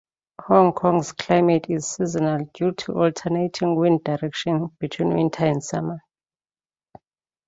Hong 0.47 0.73
Kong's 0.73 1.11
climate 1.11 1.67
is 1.69 1.87
seasonal 1.87 2.49
due 2.55 2.71
to 2.71 2.93
alternating 2.93 3.75
wind 3.75 4.03
direction 4.03 4.71
between 4.79 5.13
winter 5.15 5.45
and 5.45 5.63
summer. 5.63 5.99